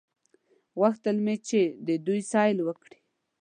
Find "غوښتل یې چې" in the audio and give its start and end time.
0.79-1.61